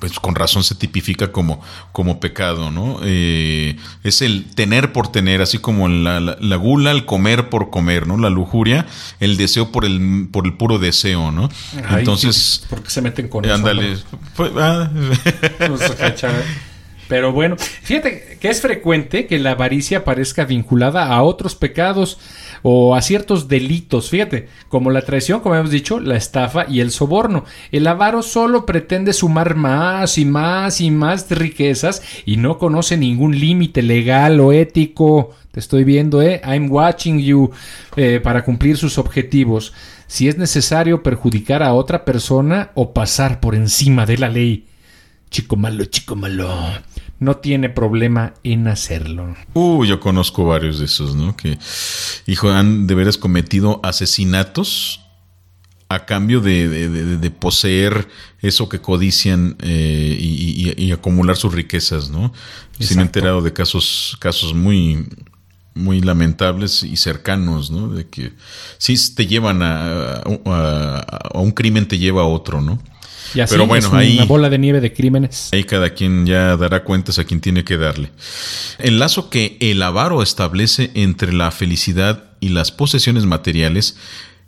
pues 0.00 0.18
con 0.18 0.34
razón 0.34 0.64
se 0.64 0.74
tipifica 0.74 1.32
como, 1.32 1.60
como 1.92 2.18
pecado, 2.20 2.70
¿no? 2.70 3.00
Eh, 3.02 3.76
es 4.02 4.22
el 4.22 4.46
tener 4.54 4.92
por 4.92 5.12
tener, 5.12 5.42
así 5.42 5.58
como 5.58 5.86
la, 5.88 6.18
la- 6.20 6.38
la 6.40 6.56
gula, 6.56 6.90
el 6.92 7.04
comer 7.04 7.50
por 7.50 7.68
comer, 7.70 8.06
¿no? 8.06 8.16
La 8.16 8.30
lujuria, 8.30 8.86
el 9.20 9.36
deseo 9.36 9.70
por 9.70 9.84
el, 9.84 10.28
por 10.32 10.46
el 10.46 10.54
puro 10.54 10.78
deseo, 10.78 11.30
¿no? 11.30 11.50
Ay, 11.86 11.98
Entonces, 11.98 12.64
¿por 12.70 12.82
qué 12.82 12.88
se 12.90 13.02
meten 13.02 13.28
con 13.28 13.44
eso? 13.44 13.54
ándale. 13.54 13.96
hombre? 13.96 14.02
Pues, 14.36 14.52
ah. 14.56 14.90
Pero 17.10 17.32
bueno, 17.32 17.56
fíjate 17.58 18.38
que 18.40 18.48
es 18.50 18.60
frecuente 18.60 19.26
que 19.26 19.40
la 19.40 19.50
avaricia 19.50 19.98
aparezca 19.98 20.44
vinculada 20.44 21.08
a 21.08 21.24
otros 21.24 21.56
pecados 21.56 22.20
o 22.62 22.94
a 22.94 23.02
ciertos 23.02 23.48
delitos, 23.48 24.10
fíjate, 24.10 24.46
como 24.68 24.92
la 24.92 25.02
traición, 25.02 25.40
como 25.40 25.56
hemos 25.56 25.72
dicho, 25.72 25.98
la 25.98 26.16
estafa 26.16 26.66
y 26.68 26.78
el 26.78 26.92
soborno. 26.92 27.44
El 27.72 27.88
avaro 27.88 28.22
solo 28.22 28.64
pretende 28.64 29.12
sumar 29.12 29.56
más 29.56 30.18
y 30.18 30.24
más 30.24 30.80
y 30.80 30.92
más 30.92 31.28
riquezas 31.32 32.00
y 32.26 32.36
no 32.36 32.58
conoce 32.58 32.96
ningún 32.96 33.40
límite 33.40 33.82
legal 33.82 34.38
o 34.38 34.52
ético. 34.52 35.34
Te 35.50 35.58
estoy 35.58 35.82
viendo, 35.82 36.22
eh. 36.22 36.40
I'm 36.44 36.70
watching 36.70 37.18
you 37.18 37.50
eh, 37.96 38.20
para 38.22 38.44
cumplir 38.44 38.76
sus 38.76 38.98
objetivos. 38.98 39.72
Si 40.06 40.28
es 40.28 40.38
necesario 40.38 41.02
perjudicar 41.02 41.64
a 41.64 41.74
otra 41.74 42.04
persona 42.04 42.70
o 42.76 42.92
pasar 42.92 43.40
por 43.40 43.56
encima 43.56 44.06
de 44.06 44.18
la 44.18 44.28
ley. 44.28 44.66
Chico 45.28 45.56
malo, 45.56 45.84
chico 45.86 46.14
malo. 46.14 46.48
No 47.20 47.36
tiene 47.36 47.68
problema 47.68 48.34
en 48.42 48.66
hacerlo. 48.66 49.36
Uh, 49.54 49.84
yo 49.84 50.00
conozco 50.00 50.44
varios 50.46 50.78
de 50.78 50.86
esos, 50.86 51.14
¿no? 51.14 51.36
Que, 51.36 51.58
hijo, 52.26 52.50
han 52.50 52.86
de 52.86 52.94
veras 52.94 53.18
cometido 53.18 53.78
asesinatos 53.84 55.00
a 55.88 56.06
cambio 56.06 56.40
de, 56.40 56.68
de- 56.68 56.88
de- 56.88 57.16
de 57.18 57.30
poseer 57.30 58.08
eso 58.42 58.68
que 58.68 58.80
codician 58.80 59.56
eh, 59.60 60.16
y, 60.18 60.70
y- 60.78 60.84
y 60.86 60.92
acumular 60.92 61.36
sus 61.36 61.52
riquezas, 61.52 62.10
¿no? 62.10 62.32
Sí 62.32 62.78
me 62.78 62.80
he 62.80 62.84
Exacto. 62.84 63.02
enterado 63.02 63.42
de 63.42 63.52
casos, 63.52 64.16
casos 64.20 64.54
muy, 64.54 65.06
muy 65.74 66.00
lamentables 66.00 66.84
y 66.84 66.96
cercanos, 66.96 67.70
¿no? 67.70 67.88
De 67.88 68.06
que 68.08 68.32
sí 68.78 68.94
te 69.14 69.26
llevan 69.26 69.62
a, 69.62 70.22
a- 70.46 71.00
a 71.34 71.38
un 71.40 71.50
crimen, 71.50 71.86
te 71.88 71.98
lleva 71.98 72.22
a 72.22 72.26
otro, 72.26 72.60
¿no? 72.60 72.80
Y 73.34 73.40
así 73.40 73.52
Pero 73.54 73.66
bueno, 73.66 73.86
es 73.86 73.92
una 73.92 74.00
ahí- 74.00 74.24
bola 74.26 74.48
de 74.50 74.58
nieve 74.58 74.80
de 74.80 74.92
crímenes. 74.92 75.50
Ahí 75.52 75.64
cada 75.64 75.90
quien 75.90 76.26
ya 76.26 76.56
dará 76.56 76.82
cuentas 76.84 77.18
a 77.18 77.24
quien 77.24 77.40
tiene 77.40 77.64
que 77.64 77.76
darle. 77.76 78.10
El 78.78 78.98
lazo 78.98 79.30
que 79.30 79.56
el 79.60 79.82
avaro 79.82 80.22
establece 80.22 80.90
entre 80.94 81.32
la 81.32 81.50
felicidad 81.50 82.24
y 82.40 82.48
las 82.50 82.72
posesiones 82.72 83.26
materiales 83.26 83.96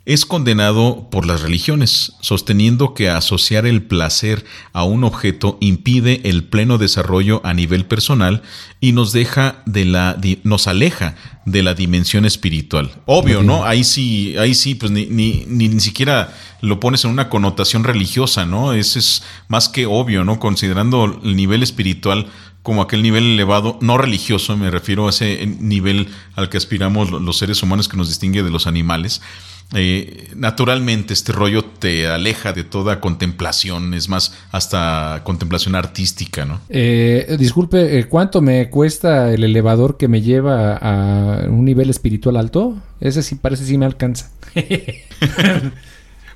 es 0.05 0.25
condenado 0.25 1.07
por 1.09 1.25
las 1.25 1.41
religiones, 1.41 2.13
sosteniendo 2.19 2.93
que 2.93 3.07
asociar 3.09 3.65
el 3.65 3.83
placer 3.83 4.43
a 4.73 4.83
un 4.83 5.05
objeto 5.05 5.57
impide 5.61 6.19
el 6.25 6.43
pleno 6.43 6.77
desarrollo 6.77 7.39
a 7.45 7.53
nivel 7.53 7.85
personal 7.85 8.41
y 8.81 8.91
nos 8.91 9.13
deja 9.13 9.63
de 9.65 9.85
la 9.85 10.17
nos 10.43 10.67
aleja 10.67 11.15
de 11.45 11.63
la 11.63 11.73
dimensión 11.73 12.25
espiritual. 12.25 12.91
Obvio, 13.05 13.43
¿no? 13.43 13.63
Ahí 13.65 13.85
sí, 13.85 14.35
ahí 14.37 14.53
sí, 14.55 14.75
pues 14.75 14.91
ni, 14.91 15.05
ni, 15.05 15.45
ni, 15.47 15.69
ni 15.69 15.79
siquiera 15.79 16.33
lo 16.61 16.81
pones 16.81 17.05
en 17.05 17.11
una 17.11 17.29
connotación 17.29 17.85
religiosa, 17.85 18.45
¿no? 18.45 18.73
Ese 18.73 18.99
es 18.99 19.23
más 19.47 19.69
que 19.69 19.85
obvio, 19.85 20.25
¿no? 20.25 20.37
Considerando 20.39 21.21
el 21.23 21.35
nivel 21.37 21.63
espiritual 21.63 22.27
como 22.61 22.81
aquel 22.81 23.03
nivel 23.03 23.23
elevado, 23.25 23.77
no 23.81 23.97
religioso, 23.97 24.55
me 24.57 24.71
refiero 24.71 25.07
a 25.07 25.09
ese 25.09 25.45
nivel 25.59 26.07
al 26.35 26.47
que 26.49 26.57
aspiramos 26.57 27.09
lo- 27.11 27.19
los 27.19 27.37
seres 27.37 27.61
humanos 27.61 27.89
que 27.89 27.97
nos 27.97 28.07
distingue 28.07 28.41
de 28.43 28.49
los 28.51 28.67
animales. 28.67 29.21
Eh, 29.75 30.29
naturalmente 30.35 31.13
este 31.13 31.31
rollo 31.31 31.63
te 31.63 32.07
aleja 32.07 32.53
de 32.53 32.63
toda 32.63 32.99
contemplación, 32.99 33.93
es 33.93 34.07
más, 34.07 34.33
hasta 34.51 35.21
contemplación 35.23 35.75
artística, 35.75 36.45
¿no? 36.45 36.61
Eh, 36.69 37.35
disculpe, 37.39 37.97
eh, 37.97 38.05
¿cuánto 38.05 38.41
me 38.41 38.69
cuesta 38.69 39.33
el 39.33 39.43
elevador 39.43 39.97
que 39.97 40.07
me 40.07 40.21
lleva 40.21 40.75
a 40.75 41.47
un 41.47 41.65
nivel 41.65 41.89
espiritual 41.89 42.37
alto? 42.37 42.77
Ese 42.99 43.23
sí 43.23 43.35
parece 43.35 43.65
sí 43.65 43.77
me 43.77 43.85
alcanza. 43.85 44.29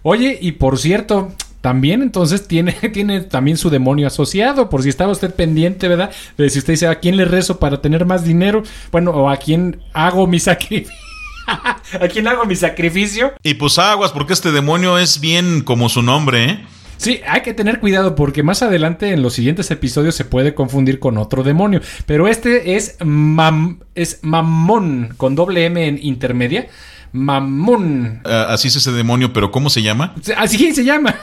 Oye, 0.01 0.37
y 0.41 0.53
por 0.53 0.79
cierto, 0.79 1.31
también 1.61 2.01
entonces 2.01 2.47
tiene, 2.47 2.71
tiene 2.93 3.21
también 3.21 3.57
su 3.57 3.69
demonio 3.69 4.07
asociado, 4.07 4.69
por 4.69 4.83
si 4.83 4.89
estaba 4.89 5.11
usted 5.11 5.33
pendiente, 5.33 5.87
¿verdad? 5.87 6.11
De 6.37 6.49
si 6.49 6.59
usted 6.59 6.73
dice, 6.73 6.87
¿a 6.87 6.99
quién 6.99 7.17
le 7.17 7.25
rezo 7.25 7.59
para 7.59 7.81
tener 7.81 8.05
más 8.05 8.23
dinero? 8.23 8.63
Bueno, 8.91 9.11
o 9.11 9.29
a 9.29 9.37
quién 9.37 9.81
hago 9.93 10.27
mi 10.27 10.39
sacrificio. 10.39 11.06
¿A 12.01 12.07
quién 12.11 12.27
hago 12.27 12.45
mi 12.45 12.55
sacrificio? 12.55 13.33
Y 13.43 13.55
pues 13.55 13.79
aguas, 13.79 14.11
porque 14.11 14.33
este 14.33 14.51
demonio 14.51 14.97
es 14.97 15.19
bien 15.19 15.61
como 15.61 15.89
su 15.89 16.01
nombre, 16.01 16.45
¿eh? 16.45 16.65
Sí, 16.97 17.21
hay 17.27 17.41
que 17.41 17.53
tener 17.53 17.79
cuidado 17.79 18.15
porque 18.15 18.41
más 18.43 18.63
adelante 18.63 19.11
en 19.11 19.21
los 19.21 19.33
siguientes 19.33 19.69
episodios 19.69 20.15
se 20.15 20.25
puede 20.25 20.55
confundir 20.55 20.99
con 20.99 21.17
otro 21.17 21.43
demonio. 21.43 21.81
Pero 22.05 22.27
este 22.27 22.75
es, 22.75 22.97
mam, 23.05 23.79
es 23.93 24.19
Mamón, 24.23 25.13
con 25.15 25.35
doble 25.35 25.65
M 25.65 25.87
en 25.87 25.99
intermedia. 26.01 26.67
Mamón. 27.11 28.21
Ah, 28.25 28.47
así 28.49 28.67
es 28.67 28.75
ese 28.77 28.91
demonio, 28.91 29.31
pero 29.31 29.51
¿cómo 29.51 29.69
se 29.69 29.83
llama? 29.83 30.15
Así 30.37 30.73
se 30.73 30.83
llama. 30.83 31.15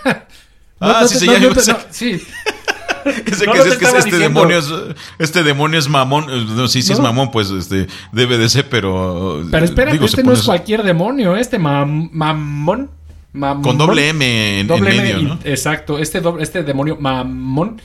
Ah, 0.81 1.07
sí 1.09 1.19
se 1.19 1.27
llama. 1.27 1.57
sí. 1.91 2.21
Ese 3.27 3.47
que, 3.47 3.59
es, 3.59 3.77
que 3.77 3.85
este 3.85 4.19
demonio 4.19 4.59
es 4.59 4.73
este 5.19 5.43
demonio 5.43 5.79
es 5.79 5.89
mamón, 5.89 6.27
no, 6.57 6.69
sí, 6.69 6.83
sí 6.83 6.93
es 6.93 7.01
mamón, 7.01 7.31
pues 7.31 7.51
este 7.51 7.87
debe 8.13 8.39
de 8.39 8.49
ser, 8.49 8.69
pero 8.69 9.45
Pero 9.51 9.65
espérate, 9.65 10.05
este 10.05 10.23
no 10.23 10.33
es 10.33 10.43
cualquier 10.43 10.83
demonio, 10.83 11.37
este 11.37 11.59
mam, 11.59 12.09
mamón 12.13 12.91
Mamón, 13.35 13.65
Con 13.65 13.79
doble 13.79 14.11
M 14.11 14.61
en, 14.61 14.67
medio, 14.81 15.19
¿no? 15.19 15.39
Exacto. 15.43 15.99
Este, 15.99 16.23
este 16.39 16.63
demonio 16.63 16.97
Mamón 17.01 17.83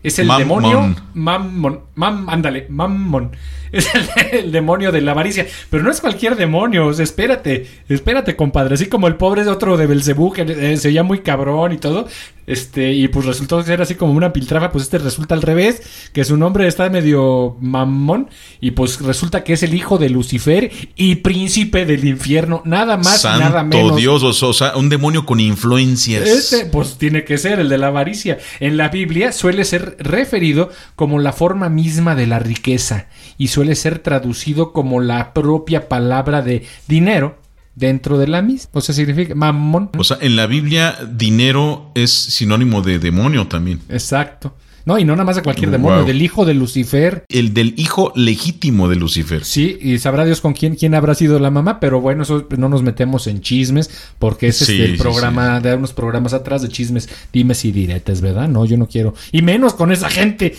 es 0.00 0.18
el 0.20 0.28
demonio 0.28 0.94
Mamón. 1.14 1.80
Mam, 1.96 2.28
ándale, 2.28 2.66
Mamón. 2.70 3.32
Es 3.72 3.88
el, 4.32 4.52
demonio 4.52 4.92
de 4.92 5.00
la 5.00 5.12
avaricia. 5.12 5.46
Pero 5.70 5.82
no 5.82 5.90
es 5.90 6.02
cualquier 6.02 6.36
demonio. 6.36 6.90
espérate, 6.90 7.66
espérate, 7.88 8.36
compadre. 8.36 8.74
Así 8.74 8.84
como 8.86 9.08
el 9.08 9.16
pobre 9.16 9.44
de 9.44 9.50
otro 9.50 9.78
de 9.78 9.86
Belcebú, 9.86 10.30
que 10.30 10.42
eh, 10.42 10.76
se 10.76 10.88
veía 10.88 11.02
muy 11.02 11.20
cabrón 11.20 11.72
y 11.72 11.78
todo. 11.78 12.06
Este, 12.46 12.92
y 12.92 13.08
pues 13.08 13.26
resultó 13.26 13.62
ser 13.62 13.82
así 13.82 13.94
como 13.94 14.12
una 14.12 14.32
piltrafa, 14.32 14.72
pues 14.72 14.84
este 14.84 14.98
resulta 14.98 15.34
al 15.34 15.42
revés, 15.42 15.82
que 16.12 16.24
su 16.24 16.36
nombre 16.36 16.66
está 16.66 16.90
medio 16.90 17.56
mamón, 17.60 18.28
y 18.60 18.72
pues 18.72 19.00
resulta 19.00 19.44
que 19.44 19.52
es 19.52 19.62
el 19.62 19.74
hijo 19.74 19.98
de 19.98 20.10
Lucifer 20.10 20.70
y 20.96 21.16
príncipe 21.16 21.86
del 21.86 22.04
infierno, 22.04 22.62
nada 22.64 22.96
más, 22.96 23.24
nada 23.24 23.62
menos. 23.62 23.96
Dios, 23.96 24.42
o 24.42 24.52
sea, 24.52 24.76
un 24.76 24.88
demonio 24.88 25.24
con 25.24 25.40
influencias. 25.40 26.26
Este, 26.26 26.66
pues 26.66 26.98
tiene 26.98 27.24
que 27.24 27.38
ser 27.38 27.60
el 27.60 27.68
de 27.68 27.78
la 27.78 27.88
avaricia. 27.88 28.38
En 28.60 28.76
la 28.76 28.88
Biblia 28.88 29.32
suele 29.32 29.64
ser 29.64 29.96
referido 30.00 30.70
como 30.96 31.18
la 31.18 31.32
forma 31.32 31.68
misma 31.68 32.14
de 32.14 32.26
la 32.26 32.38
riqueza, 32.38 33.06
y 33.38 33.48
suele 33.48 33.74
ser 33.74 34.00
traducido 34.00 34.72
como 34.72 35.00
la 35.00 35.32
propia 35.32 35.88
palabra 35.88 36.42
de 36.42 36.64
dinero, 36.88 37.41
dentro 37.74 38.18
de 38.18 38.28
la 38.28 38.42
misma. 38.42 38.70
O 38.74 38.80
sea, 38.80 38.94
significa 38.94 39.34
mamón. 39.34 39.90
O 39.96 40.04
sea, 40.04 40.18
en 40.20 40.36
la 40.36 40.46
Biblia 40.46 40.96
dinero 41.10 41.90
es 41.94 42.10
sinónimo 42.10 42.82
de 42.82 42.98
demonio 42.98 43.46
también. 43.48 43.80
Exacto. 43.88 44.54
No, 44.84 44.98
y 44.98 45.04
no 45.04 45.12
nada 45.12 45.24
más 45.24 45.36
de 45.36 45.42
cualquier 45.42 45.70
demonio, 45.70 46.04
del 46.04 46.22
hijo 46.22 46.44
de 46.44 46.54
Lucifer. 46.54 47.24
El 47.28 47.54
del 47.54 47.74
hijo 47.76 48.12
legítimo 48.16 48.88
de 48.88 48.96
Lucifer. 48.96 49.44
Sí, 49.44 49.78
y 49.80 49.98
sabrá 49.98 50.24
Dios 50.24 50.40
con 50.40 50.54
quién, 50.54 50.74
quién 50.74 50.94
habrá 50.94 51.14
sido 51.14 51.38
la 51.38 51.50
mamá, 51.50 51.78
pero 51.78 52.00
bueno, 52.00 52.24
eso 52.24 52.48
no 52.56 52.68
nos 52.68 52.82
metemos 52.82 53.28
en 53.28 53.40
chismes, 53.40 53.90
porque 54.18 54.48
ese 54.48 54.64
es 54.64 54.70
el 54.70 54.96
programa 54.98 55.60
de 55.60 55.74
unos 55.74 55.92
programas 55.92 56.32
atrás 56.32 56.62
de 56.62 56.68
chismes, 56.68 57.08
dimes 57.32 57.64
y 57.64 57.70
diretes, 57.70 58.20
¿verdad? 58.20 58.48
No, 58.48 58.64
yo 58.64 58.76
no 58.76 58.88
quiero. 58.88 59.14
Y 59.30 59.42
menos 59.42 59.74
con 59.74 59.92
esa 59.92 60.10
gente. 60.10 60.56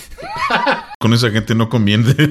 con 1.00 1.14
esa 1.14 1.30
gente 1.30 1.54
no 1.54 1.68
conviene. 1.68 2.16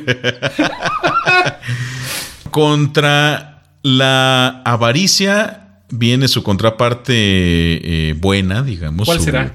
Contra 2.51 3.52
la 3.83 4.63
avaricia 4.65 5.81
viene 5.91 6.29
su 6.29 6.43
contraparte 6.43 7.13
eh, 7.15 8.15
buena, 8.15 8.63
digamos. 8.63 9.07
¿Cuál 9.07 9.21
será? 9.21 9.55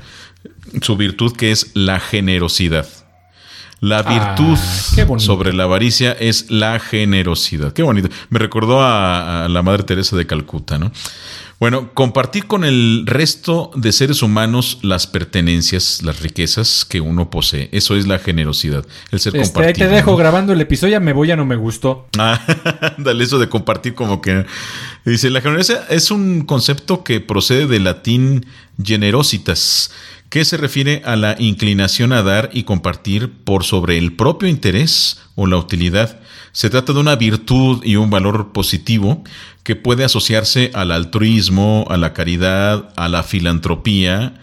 Su 0.81 0.98
virtud 0.98 1.34
que 1.36 1.51
es 1.51 1.72
la 1.74 2.00
generosidad. 2.00 2.88
La 3.79 4.00
ah, 4.00 4.36
virtud 4.36 4.57
sobre 5.19 5.53
la 5.53 5.63
avaricia 5.63 6.12
es 6.12 6.50
la 6.50 6.79
generosidad. 6.79 7.74
Qué 7.74 7.84
bonito. 7.84 8.10
Me 8.29 8.39
recordó 8.39 8.81
a, 8.81 9.46
a 9.46 9.50
la 9.50 9.62
Madre 9.62 9.84
Teresa 9.84 10.15
de 10.15 10.25
Calcuta, 10.25 10.79
¿no? 10.79 10.91
Bueno, 11.59 11.91
compartir 11.95 12.45
con 12.45 12.63
el 12.63 13.03
resto 13.07 13.71
de 13.75 13.91
seres 13.91 14.21
humanos 14.21 14.77
las 14.83 15.07
pertenencias, 15.07 16.03
las 16.03 16.21
riquezas 16.21 16.85
que 16.85 17.01
uno 17.01 17.31
posee. 17.31 17.69
Eso 17.71 17.95
es 17.95 18.05
la 18.05 18.19
generosidad, 18.19 18.85
el 19.11 19.19
ser 19.19 19.35
este, 19.37 19.65
Ahí 19.65 19.73
te 19.73 19.87
dejo 19.87 20.15
grabando 20.15 20.53
el 20.53 20.61
episodio, 20.61 21.01
me 21.01 21.13
voy, 21.13 21.29
ya 21.29 21.35
no 21.35 21.45
me 21.45 21.55
gustó. 21.55 22.09
Ah, 22.19 22.39
dale 22.99 23.23
eso 23.23 23.39
de 23.39 23.49
compartir 23.49 23.95
como 23.95 24.21
que... 24.21 24.45
Dice, 25.03 25.31
la 25.31 25.41
generosidad 25.41 25.91
es 25.91 26.11
un 26.11 26.41
concepto 26.41 27.03
que 27.03 27.21
procede 27.21 27.65
del 27.65 27.85
latín 27.85 28.45
generositas, 28.83 29.91
que 30.29 30.45
se 30.45 30.57
refiere 30.57 31.01
a 31.05 31.15
la 31.15 31.35
inclinación 31.39 32.13
a 32.13 32.21
dar 32.21 32.51
y 32.53 32.63
compartir 32.63 33.31
por 33.31 33.63
sobre 33.63 33.97
el 33.97 34.13
propio 34.13 34.47
interés 34.47 35.21
o 35.33 35.47
la 35.47 35.57
utilidad. 35.57 36.19
Se 36.51 36.70
trata 36.70 36.94
de 36.94 37.00
una 37.00 37.16
virtud 37.16 37.84
y 37.84 37.96
un 37.96 38.10
valor 38.10 38.51
positivo 38.51 39.24
que 39.63 39.75
puede 39.75 40.04
asociarse 40.04 40.72
al 40.74 40.92
altruismo, 40.92 41.86
a 41.89 41.98
la 41.98 42.13
caridad, 42.13 42.94
a 42.96 43.10
la 43.10 43.24
filantropía, 43.24 44.36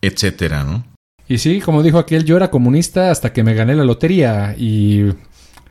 etcétera, 0.00 0.64
¿no? 0.64 0.84
Y 1.28 1.38
sí, 1.38 1.60
como 1.60 1.82
dijo 1.82 1.98
aquel, 1.98 2.24
yo 2.24 2.36
era 2.36 2.50
comunista 2.50 3.10
hasta 3.10 3.32
que 3.32 3.42
me 3.42 3.54
gané 3.54 3.74
la 3.74 3.84
lotería 3.84 4.54
y 4.58 5.04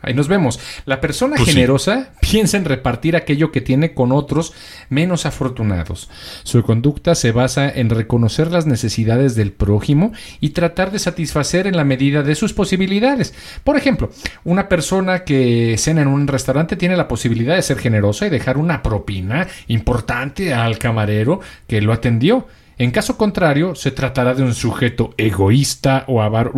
Ahí 0.02 0.14
nos 0.14 0.28
vemos. 0.28 0.60
La 0.86 1.00
persona 1.00 1.36
pues 1.36 1.50
generosa 1.50 2.10
piensa 2.22 2.58
en 2.58 2.66
repartir 2.66 3.16
aquello 3.16 3.52
que 3.52 3.62
tiene 3.62 3.94
con 3.94 4.12
otros 4.12 4.54
menos 4.90 5.26
afortunados. 5.26 6.10
Su 6.44 6.64
conducta 6.64 7.16
se 7.16 7.32
basa 7.32 7.70
en 7.70 7.90
reconocer 7.90 8.52
las 8.52 8.66
necesidades 8.66 9.36
del 9.36 9.52
prójimo 9.52 10.12
y 10.40 10.50
tratar 10.50 10.92
de 10.92 11.00
satisfacer 11.00 11.68
en 11.68 11.78
la 11.78 11.84
medida 11.84 12.24
de 12.24 12.36
sus 12.36 12.54
posibilidades. 12.54 13.34
Por 13.64 13.78
ejemplo, 13.78 14.12
una 14.44 14.70
persona 14.70 15.24
que 15.24 15.76
cena 15.78 16.02
en 16.02 16.08
un 16.08 16.28
restaurante 16.28 16.76
tiene 16.76 16.98
la 16.98 17.08
posibilidad 17.08 17.56
de 17.56 17.62
ser 17.62 17.78
generosa 17.78 18.26
y 18.26 18.30
dejar 18.30 18.58
una 18.58 18.82
propina 18.82 19.48
importante 19.68 20.54
al 20.54 20.78
camarero 20.78 21.42
que 21.68 21.82
lo 21.82 21.94
atendió. 21.94 22.48
En 22.82 22.90
caso 22.90 23.16
contrario, 23.16 23.76
se 23.76 23.92
tratará 23.92 24.34
de 24.34 24.42
un 24.42 24.56
sujeto 24.56 25.14
egoísta 25.16 26.04
o 26.08 26.20
avaro. 26.20 26.52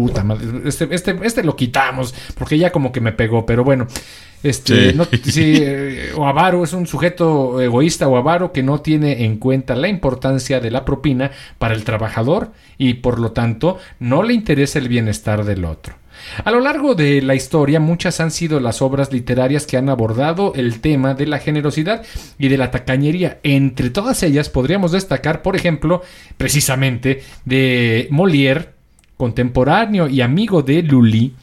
Este, 0.64 0.88
este, 0.96 1.20
este 1.22 1.44
lo 1.44 1.58
quitamos 1.58 2.16
porque 2.38 2.58
ya 2.58 2.72
como 2.72 2.94
que 2.94 3.02
me 3.02 3.12
pegó, 3.12 3.46
pero 3.46 3.66
bueno. 3.66 3.88
Este, 4.42 4.96
eh, 5.36 6.14
o 6.16 6.26
avaro 6.26 6.64
es 6.64 6.72
un 6.72 6.88
sujeto 6.88 7.60
egoísta 7.60 8.08
o 8.08 8.16
avaro 8.16 8.54
que 8.54 8.64
no 8.64 8.80
tiene 8.80 9.26
en 9.26 9.36
cuenta 9.36 9.76
la 9.76 9.90
importancia 9.90 10.62
de 10.62 10.72
la 10.72 10.86
propina 10.86 11.32
para 11.58 11.74
el 11.74 11.84
trabajador 11.84 12.54
y 12.78 12.94
por 12.96 13.20
lo 13.20 13.34
tanto 13.34 13.78
no 14.00 14.24
le 14.24 14.34
interesa 14.34 14.80
el 14.80 14.88
bienestar 14.88 15.44
del 15.44 15.66
otro. 15.66 15.96
A 16.44 16.52
lo 16.52 16.60
largo 16.60 16.96
de 16.96 17.22
la 17.22 17.36
historia, 17.36 17.80
muchas 17.80 18.20
han 18.20 18.32
sido 18.32 18.60
las 18.60 18.82
obras 18.82 19.12
literarias 19.12 19.66
que 19.66 19.78
han 19.78 19.90
abordado 19.90 20.54
el 20.56 20.80
tema 20.82 21.14
de 21.14 21.28
la 21.28 21.40
generosidad 21.40 22.04
y 22.38 22.48
de 22.48 22.58
la 22.58 22.72
tacañería. 22.72 23.40
Entre 23.44 23.90
todas 23.90 24.24
ellas 24.24 24.50
podríamos 24.50 24.92
destacar, 24.92 25.42
por 25.42 25.56
ejemplo, 25.56 26.02
precisamente 26.38 27.24
de 27.46 28.08
Molière, 28.12 28.70
contemporáneo 29.18 30.08
y 30.08 30.22
amigo 30.22 30.62
de 30.62 30.84
Lully, 30.84 31.34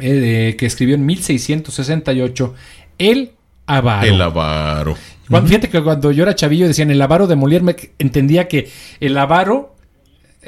eh, 0.00 0.54
que 0.58 0.66
escribió 0.66 0.94
en 0.94 1.06
1668, 1.06 2.54
El 2.98 3.32
Avaro. 3.66 4.06
El 4.06 4.20
Avaro. 4.22 4.96
fíjate 5.44 5.68
que 5.68 5.82
cuando 5.82 6.10
yo 6.12 6.22
era 6.22 6.34
chavillo 6.34 6.66
decían 6.66 6.90
el 6.90 7.02
avaro 7.02 7.26
de 7.26 7.36
Molière, 7.36 7.62
me 7.62 7.76
entendía 7.98 8.48
que 8.48 8.70
el 9.00 9.16
avaro 9.18 9.74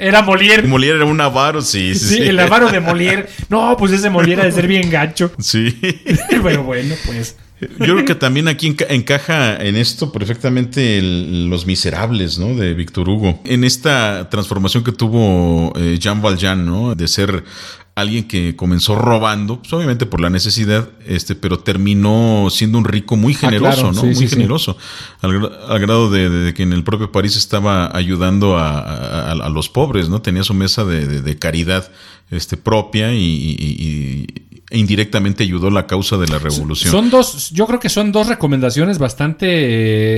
era 0.01 0.21
Molière. 0.21 0.67
Molière 0.67 0.95
era 0.95 1.05
un 1.05 1.21
avaro, 1.21 1.61
sí, 1.61 1.93
sí. 1.95 2.15
Sí, 2.15 2.21
el 2.23 2.39
avaro 2.39 2.69
de 2.69 2.79
Molière. 2.81 3.27
No, 3.49 3.77
pues 3.77 3.91
ese 3.91 4.09
Molière 4.09 4.41
ha 4.41 4.45
de 4.45 4.51
ser 4.51 4.67
bien 4.67 4.89
gacho. 4.89 5.31
Sí. 5.39 5.79
Pero 6.43 6.63
bueno, 6.63 6.95
pues. 7.05 7.37
Yo 7.61 7.93
creo 7.93 8.05
que 8.05 8.15
también 8.15 8.47
aquí 8.47 8.75
encaja 8.89 9.55
en 9.57 9.75
esto 9.75 10.11
perfectamente 10.11 10.99
Los 11.03 11.67
Miserables, 11.67 12.39
¿no? 12.39 12.55
De 12.55 12.73
Víctor 12.73 13.07
Hugo. 13.07 13.39
En 13.45 13.63
esta 13.63 14.29
transformación 14.31 14.83
que 14.83 14.91
tuvo 14.91 15.71
eh, 15.75 15.97
Jean 15.99 16.23
Valjean, 16.23 16.65
¿no? 16.65 16.95
De 16.95 17.07
ser 17.07 17.43
alguien 17.95 18.27
que 18.27 18.55
comenzó 18.55 18.95
robando, 18.95 19.59
pues 19.59 19.71
obviamente 19.73 20.05
por 20.05 20.21
la 20.21 20.29
necesidad, 20.29 20.89
este, 21.05 21.35
pero 21.35 21.59
terminó 21.59 22.47
siendo 22.49 22.77
un 22.77 22.85
rico 22.85 23.17
muy 23.17 23.33
ah, 23.33 23.37
generoso, 23.37 23.91
¿no? 23.91 24.03
muy 24.03 24.27
generoso, 24.27 24.77
Al, 25.21 25.79
grado 25.79 26.09
de, 26.09 26.53
que 26.53 26.63
en 26.63 26.73
el 26.73 26.83
propio 26.83 27.11
París 27.11 27.35
estaba 27.35 27.95
ayudando 27.95 28.57
a, 28.57 29.49
los 29.49 29.69
pobres, 29.69 30.09
¿no? 30.09 30.21
Tenía 30.21 30.43
su 30.43 30.53
mesa 30.53 30.85
de, 30.85 31.37
caridad 31.37 31.91
este, 32.29 32.55
propia 32.57 33.13
y, 33.13 34.27
e 34.71 34.79
indirectamente 34.79 35.43
ayudó 35.43 35.69
la 35.69 35.85
causa 35.85 36.17
de 36.17 36.27
la 36.27 36.39
revolución. 36.39 36.91
Son 36.91 37.09
dos, 37.09 37.51
yo 37.51 37.67
creo 37.67 37.79
que 37.79 37.89
son 37.89 38.13
dos 38.13 38.27
recomendaciones 38.27 38.99
bastante 38.99 39.47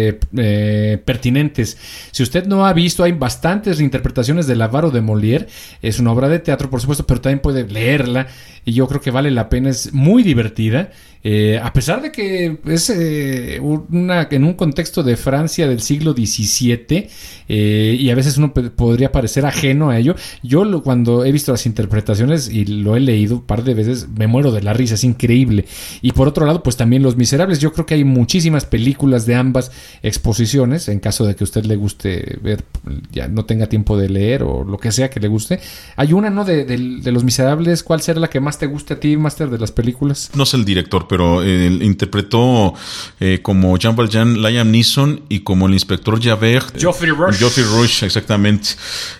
eh, 0.09 0.19
eh, 0.37 1.01
pertinentes. 1.03 1.77
Si 2.11 2.21
usted 2.21 2.45
no 2.45 2.67
ha 2.67 2.73
visto, 2.73 3.03
hay 3.03 3.13
bastantes 3.13 3.79
reinterpretaciones 3.79 4.45
del 4.45 4.61
Avaro 4.61 4.91
de 4.91 5.01
Molière. 5.01 5.47
Es 5.81 5.97
una 5.99 6.11
obra 6.11 6.29
de 6.29 6.37
teatro, 6.37 6.69
por 6.69 6.81
supuesto, 6.81 7.07
pero 7.07 7.19
también 7.19 7.39
puede 7.39 7.67
leerla 7.67 8.27
y 8.63 8.73
yo 8.73 8.87
creo 8.87 9.01
que 9.01 9.09
vale 9.09 9.31
la 9.31 9.49
pena. 9.49 9.71
Es 9.71 9.91
muy 9.91 10.21
divertida 10.21 10.91
Eh, 11.25 11.57
a 11.61 11.71
pesar 11.71 12.01
de 12.01 12.11
que 12.11 12.57
es 12.65 12.89
eh, 12.89 13.59
una, 13.61 14.27
en 14.29 14.43
un 14.43 14.53
contexto 14.55 15.03
de 15.03 15.15
Francia 15.15 15.67
del 15.69 15.79
siglo 15.81 16.11
XVII 16.13 17.07
eh, 17.47 17.97
y 17.99 18.09
a 18.09 18.15
veces 18.15 18.37
uno 18.37 18.53
podría 18.53 19.11
parecer 19.11 19.45
ajeno 19.45 19.89
a 19.89 19.97
ello, 19.97 20.15
yo 20.43 20.65
lo- 20.65 20.83
cuando 20.83 21.23
he 21.23 21.31
visto 21.31 21.51
las 21.53 21.65
interpretaciones 21.65 22.49
y 22.49 22.65
lo 22.65 22.95
he 22.95 22.99
leído 22.99 23.35
un 23.37 23.43
par 23.45 23.63
de 23.63 23.73
veces, 23.73 24.07
me 24.17 24.27
muero 24.27 24.51
de 24.51 24.61
la 24.63 24.73
risa, 24.73 24.95
es 24.95 25.03
increíble. 25.05 25.65
Y 26.01 26.11
por 26.11 26.27
otro 26.27 26.45
lado, 26.45 26.61
pues 26.61 26.75
también 26.77 27.03
Los 27.03 27.15
Miserables, 27.15 27.59
yo 27.59 27.71
creo 27.71 27.85
que 27.85 27.93
hay 27.95 28.03
muchísimas 28.03 28.65
películas 28.65 29.25
de 29.25 29.35
ambas 29.35 29.71
exposiciones, 30.01 30.87
en 30.89 30.99
caso 30.99 31.25
de 31.25 31.35
que 31.35 31.43
a 31.43 31.45
usted 31.45 31.65
le 31.65 31.75
guste 31.75 32.37
ver, 32.41 32.63
ya 33.11 33.27
no 33.27 33.45
tenga 33.45 33.67
tiempo 33.67 33.97
de 33.97 34.09
leer 34.09 34.43
o 34.43 34.63
lo 34.63 34.77
que 34.77 34.91
sea 34.91 35.09
que 35.09 35.19
le 35.19 35.27
guste. 35.27 35.59
Hay 35.95 36.13
una, 36.13 36.29
¿no? 36.29 36.45
De 36.45 37.11
Los 37.11 37.23
Miserables, 37.23 37.83
¿cuál 37.83 38.01
será 38.01 38.19
la 38.19 38.29
que 38.29 38.39
más 38.39 38.59
te 38.59 38.67
guste 38.67 38.93
a 38.95 38.99
ti, 38.99 39.17
Master, 39.17 39.49
de 39.49 39.57
las 39.57 39.71
películas? 39.71 40.29
No 40.35 40.45
sé 40.45 40.57
el 40.57 40.65
director, 40.65 41.07
pero 41.13 41.43
eh, 41.43 41.67
interpretó 41.81 42.73
eh, 43.19 43.37
como 43.43 43.77
Jean 43.77 43.95
Valjean 43.95 44.41
Liam 44.41 44.71
Neeson 44.71 45.21
y 45.29 45.41
como 45.41 45.67
el 45.67 45.73
inspector 45.73 46.19
Javert. 46.19 46.75
Geoffrey 46.75 47.11
Rush. 47.11 47.37
Geoffrey 47.37 47.65
Rush, 47.65 48.03
exactamente. 48.03 48.69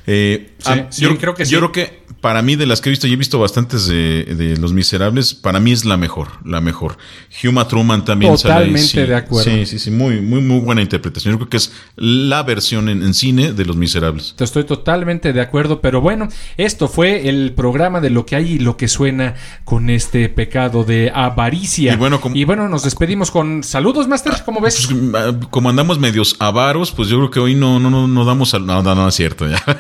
Eh, 0.08 0.54
Sí, 0.64 0.72
ah, 0.72 0.88
sí, 0.90 1.02
yo, 1.02 1.18
creo 1.18 1.36
que 1.36 1.44
yo 1.44 1.50
sí. 1.50 1.56
creo 1.58 1.72
que 1.74 2.04
para 2.22 2.42
mí, 2.42 2.56
de 2.56 2.66
las 2.66 2.80
que 2.80 2.88
he 2.88 2.92
visto, 2.92 3.06
y 3.06 3.12
he 3.12 3.18
visto 3.18 3.38
bastantes 3.38 3.86
de, 3.86 4.24
de 4.24 4.56
Los 4.56 4.72
Miserables, 4.72 5.34
para 5.34 5.60
mí 5.60 5.74
es 5.74 5.84
la 5.84 5.98
mejor, 5.98 6.30
la 6.46 6.62
mejor. 6.62 6.98
Huma 7.44 7.68
Truman 7.68 8.06
también 8.06 8.38
sale 8.38 8.54
ahí, 8.54 8.60
Totalmente 8.60 8.88
sí. 8.88 9.02
de 9.02 9.16
acuerdo. 9.16 9.52
Sí, 9.52 9.66
sí, 9.66 9.78
sí, 9.78 9.92
muy, 9.92 10.22
muy, 10.22 10.40
muy 10.40 10.62
buena 10.62 10.82
interpretación. 10.82 11.34
Yo 11.34 11.38
creo 11.40 11.50
que 11.50 11.58
es 11.58 11.74
la 11.98 12.44
versión 12.44 12.88
en, 12.88 13.04
en 13.04 13.14
cine 13.14 13.52
de 13.52 13.66
Los 13.66 13.76
Miserables. 13.76 14.36
Te 14.38 14.46
Estoy 14.46 14.64
totalmente 14.64 15.34
de 15.34 15.42
acuerdo, 15.42 15.82
pero 15.82 16.00
bueno, 16.00 16.30
esto 16.56 16.88
fue 16.88 17.28
el 17.28 17.52
programa 17.52 18.00
de 18.00 18.10
lo 18.10 18.26
que 18.26 18.38
hay 18.38 18.54
y 18.54 18.60
lo 18.60 18.78
que 18.78 18.88
suena 18.88 19.36
con 19.66 19.90
este 19.90 20.30
pecado 20.30 20.86
de 20.86 21.12
avaricia. 21.14 21.83
Y 21.92 21.96
bueno, 21.96 22.20
como- 22.22 22.36
nos 22.70 22.84
despedimos 22.84 23.32
con 23.32 23.64
saludos, 23.64 24.08
Master, 24.08 24.34
¿cómo 24.46 24.62
ves? 24.62 24.88
Pues, 24.90 25.00
ah, 25.16 25.34
como 25.50 25.70
andamos 25.70 26.00
medios 26.00 26.36
avaros, 26.40 26.92
pues 26.92 27.10
yo 27.10 27.18
creo 27.18 27.30
que 27.32 27.40
hoy 27.40 27.56
no, 27.56 27.80
no, 27.80 27.90
no, 27.90 28.08
no 28.08 28.26
damos 28.26 28.54
al. 28.54 28.66
No, 28.66 28.82
no, 28.82 28.96
no 28.96 29.08
es 29.08 29.16
cierto. 29.16 29.48
Ya. 29.48 29.62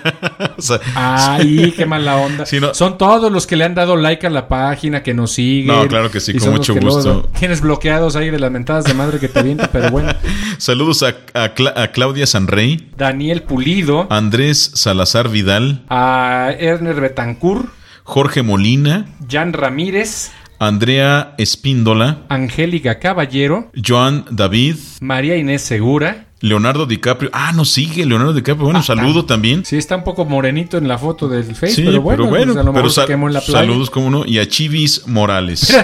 O 0.56 0.62
sea, 0.62 0.80
Ay, 0.96 1.74
qué 1.76 1.86
mala 1.86 2.16
onda. 2.18 2.46
Sí, 2.46 2.60
no. 2.60 2.74
Son 2.74 2.98
todos 2.98 3.32
los 3.32 3.48
que 3.48 3.56
le 3.58 3.66
han 3.66 3.76
dado 3.76 3.96
like 3.98 4.26
a 4.28 4.30
la 4.30 4.48
página, 4.48 5.04
que 5.04 5.14
nos 5.14 5.32
siguen. 5.32 5.76
No, 5.76 5.88
claro 5.88 6.10
que 6.10 6.20
sí, 6.20 6.32
Y 6.36 6.40
con 6.40 6.52
mucho 6.52 6.76
gusto. 6.76 7.30
Tienes 7.38 7.60
bloqueados 7.62 8.16
ahí 8.16 8.30
de 8.30 8.40
las 8.40 8.50
mentadas 8.52 8.86
de 8.86 8.94
madre 8.94 9.20
que 9.20 9.28
te 9.28 9.40
avienta, 9.40 9.70
pero 9.72 9.90
bueno. 9.92 10.14
saludos 10.58 11.04
a, 11.04 11.08
a 11.34 11.54
Cla- 11.56 11.74
a 11.76 11.92
Claudia 11.92 12.26
Sanrey, 12.28 12.90
Daniel 12.98 13.42
Pulido, 13.44 14.08
Andrés 14.10 14.72
Salazar 14.76 15.30
Vidal, 15.30 15.84
a 15.90 16.52
Erner 16.58 17.02
Betancourt, 17.02 17.68
Jorge 18.04 18.42
Molina, 18.44 19.08
Jan 19.30 19.54
Ramírez, 19.54 20.32
Andrea 20.68 21.36
Espíndola, 21.38 22.20
Angélica 22.30 23.00
Caballero, 23.00 23.72
Joan 23.86 24.26
David, 24.32 24.76
María 25.02 25.38
Inés 25.38 25.62
Segura. 25.62 26.28
Leonardo 26.42 26.86
DiCaprio. 26.86 27.30
Ah, 27.32 27.54
no 27.56 27.64
sigue 27.64 28.06
Leonardo 28.06 28.34
DiCaprio. 28.34 28.66
Bueno, 28.66 28.84
saludo 28.84 29.24
también. 29.24 29.64
Sí, 29.64 29.78
está 29.78 29.96
un 29.96 30.04
poco 30.04 30.26
morenito 30.26 30.78
en 30.78 30.90
la 30.90 30.98
foto 30.98 31.30
del 31.30 31.56
Face, 31.56 31.70
Sí, 31.76 31.84
pero 31.86 32.02
bueno, 32.02 32.28
pues 32.28 32.44
a 32.44 32.46
lo 32.48 32.56
mejor 32.56 32.74
pero 32.74 32.90
se 32.90 32.96
sal- 32.96 33.08
quemó 33.08 33.28
en 33.28 33.34
la 33.36 33.40
playa. 33.40 33.60
saludos, 33.60 33.90
como 33.90 34.10
no. 34.10 34.26
Y 34.26 34.40
a 34.40 34.48
Chivis 34.48 35.08
Morales. 35.08 35.74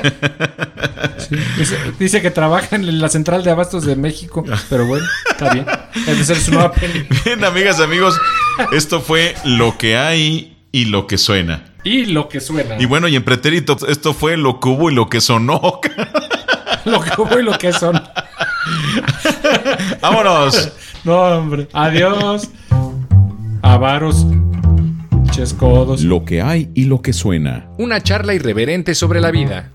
Sí, 1.18 1.36
Dice, 1.58 1.78
dice 2.00 2.22
que 2.22 2.32
trabaja 2.32 2.76
en 2.76 3.00
la 3.00 3.10
central 3.10 3.44
de 3.44 3.52
abastos 3.52 3.86
de 3.86 3.96
México, 3.96 4.44
pero 4.70 4.86
bueno, 4.88 5.06
está 5.30 5.54
bien. 5.54 5.66
Es 6.08 6.26
ser 6.28 6.38
su 6.38 6.52
nueva 6.52 6.72
peli. 6.72 7.06
Bien, 7.26 7.44
amigas, 7.44 7.80
amigos, 7.80 8.18
esto 8.72 9.00
fue 9.02 9.36
lo 9.46 9.78
que 9.78 9.98
hay 9.98 10.58
y 10.72 10.86
lo 10.86 11.08
que 11.08 11.18
suena. 11.18 11.66
Y 11.84 12.06
lo 12.08 12.28
que 12.28 12.40
suena. 12.40 12.76
Y 12.80 12.86
bueno, 12.86 13.08
y 13.08 13.16
en 13.16 13.24
pretérito, 13.24 13.78
esto 13.88 14.14
fue 14.14 14.38
lo 14.38 14.60
que 14.60 14.70
hubo 14.70 14.90
y 14.90 14.94
lo 14.94 15.10
que 15.10 15.22
sonó. 15.22 15.80
Lo 16.86 17.02
que 17.02 17.22
hubo 17.22 17.38
y 17.38 17.44
lo 17.44 17.58
que 17.58 17.74
son. 17.74 18.02
Vámonos. 20.02 20.72
No, 21.04 21.22
hombre. 21.22 21.68
Adiós. 21.74 22.50
Avaros. 23.62 24.26
Chescodos. 25.32 26.02
Lo 26.02 26.24
que 26.24 26.42
hay 26.42 26.72
y 26.74 26.86
lo 26.86 27.02
que 27.02 27.12
suena. 27.14 27.70
Una 27.78 28.02
charla 28.02 28.34
irreverente 28.34 28.96
sobre 28.96 29.20
la 29.20 29.30
vida. 29.30 29.74